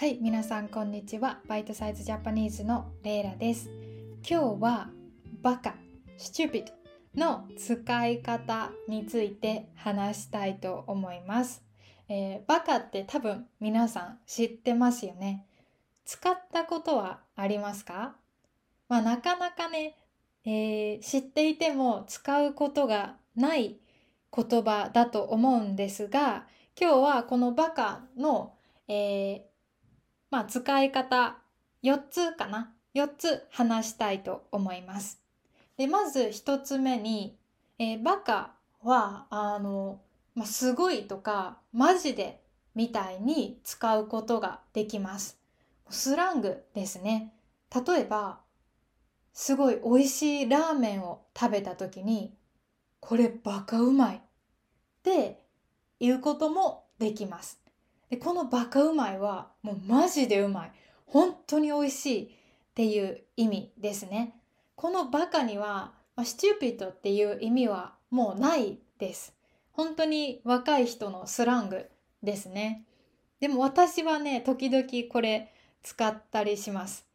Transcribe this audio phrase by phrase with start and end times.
[0.00, 1.40] はい、皆さんこんにちは。
[1.46, 3.68] バイトサイズジャパニーズのレイラです。
[4.26, 4.88] 今日は
[5.42, 5.74] バカ、
[6.18, 6.68] stupid
[7.14, 11.62] の使い方について話したいと思います。
[12.08, 15.44] えーバカって多分皆さん知ってますよね。
[16.06, 18.16] 使ったことはありますか？
[18.88, 19.98] まあなかなかね、
[20.46, 23.76] えー知っていても使うことがない
[24.34, 26.46] 言葉だと思うんですが、
[26.80, 28.54] 今日はこのバカの、
[28.88, 29.49] えー
[30.30, 31.36] まあ、使い方
[31.82, 35.20] 4つかな4つ話したいと思います。
[35.76, 37.36] でまず1つ目に、
[37.78, 40.00] えーバカはあの、
[40.34, 42.42] まあ、すごいとかマジで
[42.74, 45.38] みたいに使うことができます。
[45.88, 47.34] スラングですね。
[47.74, 48.40] 例えば
[49.32, 52.34] すごい美味しいラーメンを食べた時に
[53.00, 54.20] これバカうまいっ
[55.02, 55.44] て
[55.98, 57.60] 言うこともできます。
[58.10, 60.72] でこのバカうまいはもうマジでうまい。
[61.06, 62.28] 本当に美味しいっ
[62.74, 64.34] ていう意味ですね。
[64.74, 69.34] このバカには、まあ、スチューピッドっていう意味はもうないです。
[69.72, 71.88] 本当に若い人のスラング
[72.22, 72.84] ですね。
[73.40, 75.52] でも私はね時々これ
[75.82, 77.06] 使ったりします。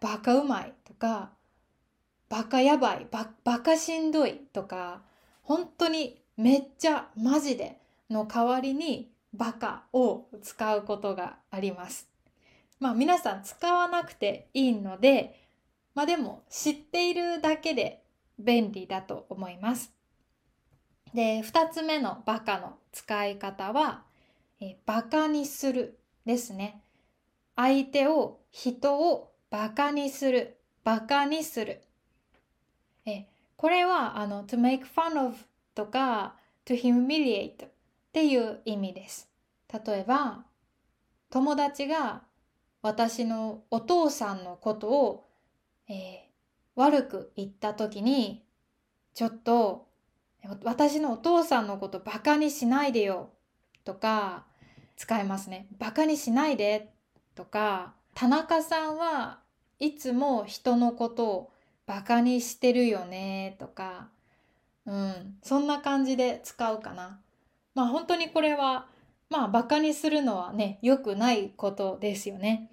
[0.00, 1.30] バカうまいとか
[2.28, 5.02] バカやばいババカしんどいとか
[5.42, 7.78] 本当にめっちゃマジで
[8.08, 12.08] の代わりにバカを使うことがあります。
[12.78, 15.48] まあ皆さん使わなくていいので、
[15.94, 18.02] まあでも知っているだけで
[18.38, 19.92] 便利だと思います。
[21.14, 24.04] で、二つ目のバカの使い方は、
[24.60, 26.82] えバカにするですね。
[27.56, 31.82] 相手を、人をバカにする、バカにする。
[33.04, 35.36] えこれはあの to make fun of
[35.74, 37.68] とか to humiliate
[38.10, 39.28] っていう意味です。
[39.72, 40.44] 例えば
[41.30, 42.22] 友達が
[42.82, 45.28] 私のお父さんのことを、
[45.88, 46.30] えー
[46.76, 48.42] 悪く言った時に
[49.12, 49.88] ちょっと
[50.64, 53.30] 私のお父さんのことバカにしないでよ
[53.84, 54.46] とか
[54.96, 55.66] 使えますね。
[55.78, 56.92] バカにしないで
[57.34, 59.40] とか田中さんは
[59.78, 61.52] いつも人のことを
[61.86, 64.08] バカにしてるよねとか
[64.86, 67.20] うんそんな感じで使うかな。
[67.74, 68.86] まあ本当にこれは
[69.28, 72.70] まあバカにするのはね良くないことですよね。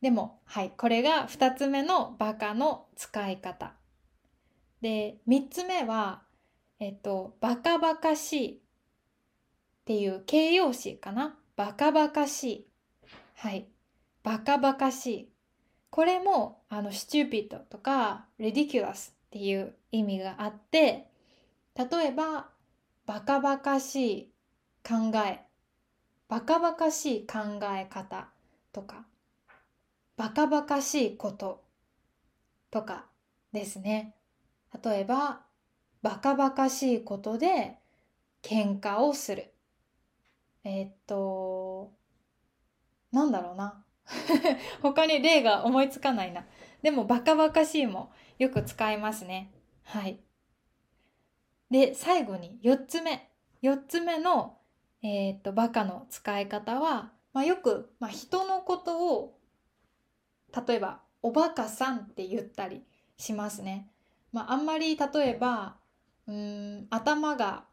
[0.00, 3.74] でもはいこれが2つ目のバカの使い方。
[4.80, 6.22] で3つ目は
[6.78, 8.58] えっとバカバカしいっ
[9.84, 11.36] ていう形容詞かな。
[11.56, 12.66] バカバカしい。
[13.34, 13.66] はい。
[14.22, 15.28] バカバカしい。
[15.90, 21.08] これもあの stupid とか ridiculous っていう意味があって
[21.76, 22.48] 例えば
[23.06, 24.29] バカバカしい
[24.86, 25.40] 考え。
[26.28, 27.38] バカバカしい考
[27.76, 28.28] え方
[28.72, 29.06] とか。
[30.16, 31.64] バカバカしいこと
[32.70, 33.06] とか
[33.52, 34.14] ですね。
[34.84, 35.40] 例えば
[36.02, 37.78] バカバカしいことで
[38.42, 39.52] 喧嘩をする。
[40.64, 41.92] えーっと
[43.12, 43.84] なんだろうな。
[44.82, 46.44] 他に例が思いつかないな。
[46.82, 49.52] でもバカバカしいもよく使いますね。
[49.82, 50.20] はい。
[51.70, 53.30] で最後に4つ目。
[53.62, 54.58] 4つ目の、
[55.02, 59.38] えーっとバカの使い方は、まあ、よく、まあ、人のことを
[60.66, 62.82] 例えば「おバカさん」って言ったり
[63.16, 63.90] しますね。
[64.32, 65.76] まあ、あんまり例えば
[66.26, 67.64] うん頭が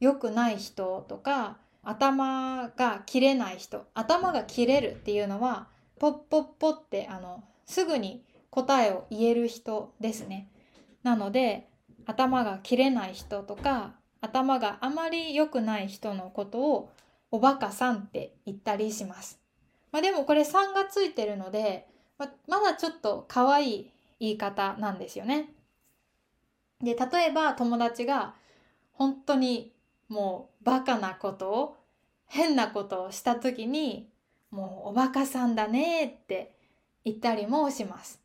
[0.00, 5.68] 良くない人とか頭が切れない人頭が切れるっていうのは
[5.98, 10.50] ポッポッポってあのすぐに答えを言える人ですね。
[11.02, 11.68] なので
[12.06, 13.94] 頭が切れない人とか
[14.26, 16.90] 頭があまり良くない人のことを
[17.30, 19.40] おバカさんって言ったりします。
[19.92, 21.86] まあ、でもこれ3がついてるので
[22.18, 25.50] ままだちょっと可愛い言い方なんですよね。
[26.82, 28.34] で例えば友達が
[28.92, 29.72] 本当に
[30.08, 31.76] もうバカなことを
[32.26, 34.08] 変なことをした時に
[34.50, 36.54] もうおバカさんだねって
[37.04, 38.20] 言ったりもします。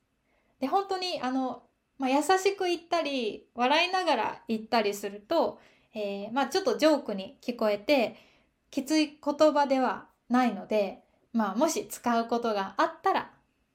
[0.59, 1.63] で本当にあの、
[1.97, 5.59] まあ、優しく言ったり笑いながら言ったりすると、
[5.93, 8.15] えーまあ、ちょっとジョークに聞こえて
[8.69, 11.03] きつい言葉ではないので、
[11.33, 13.31] まあ、もし使うことがあったら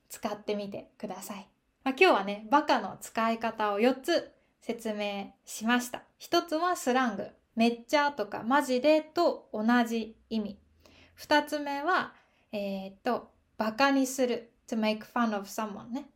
[0.08, 1.48] 使ってみてください。
[1.84, 6.02] まあ、今日はねバカの使い方を4つ説明しました。
[6.20, 10.58] 1つはスラングめっちゃとかマジでと同じ意味。
[11.18, 12.14] 2つ目は
[12.52, 16.06] えーっとバカにする to make fun of someone ね。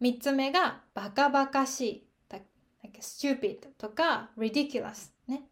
[0.00, 2.06] 3つ目がバカバカしい
[2.92, 5.42] like stupid とか ridiculous ね。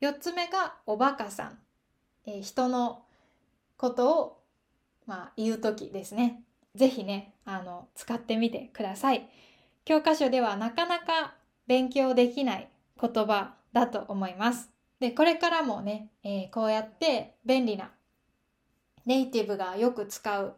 [0.00, 1.58] 4つ目がおバカさん、
[2.26, 3.02] えー人の
[3.76, 4.40] ことを
[5.10, 6.44] まあ、言う時ですね。
[6.76, 9.28] ぜひね、あの、使ってみてください。
[9.84, 11.34] 教科書ではなかなか
[11.66, 12.68] 勉強できない
[13.00, 14.70] 言葉だと思います。
[15.00, 17.90] で、これからもね、えー、こうやって便利な
[19.04, 20.54] ネイティブがよく使う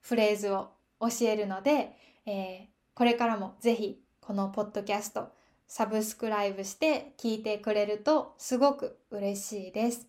[0.00, 1.96] フレーズを教えるので、
[2.26, 2.66] えー、
[2.96, 5.28] これからもぜひこのポッドキャスト
[5.74, 10.06] サブスクライブして聞いてくれるとすごく嬉しいです。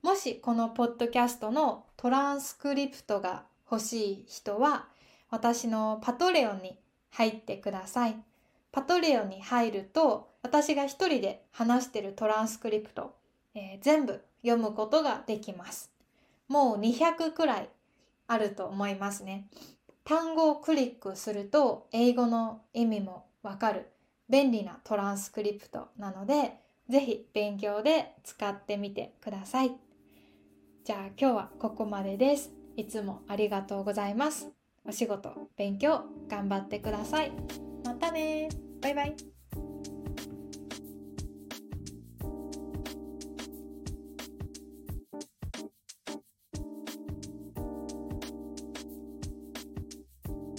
[0.00, 4.86] もしこのポッドキャストのトランスクリプトが欲しい人は
[5.28, 6.78] 私のパトレオンに
[7.10, 8.16] 入ってください。
[8.72, 13.14] パトレオンに入ると私が一人で話してるトランスクリプト、
[13.54, 15.90] えー、全部読むことができます。
[16.48, 17.68] もう200くらい
[18.28, 19.46] あると思いますね。
[20.04, 23.90] 単語をクリックすると英語の意味もわかる
[24.28, 26.58] 便利なトランスクリプトなので
[26.88, 29.72] 是非勉強で使ってみてください。
[30.84, 32.52] じゃあ今日はここまでです。
[32.76, 34.50] いつもありがとうございます。
[34.84, 37.32] お仕事、勉強頑張ってください。
[37.84, 38.48] またね
[38.80, 39.35] バイバイ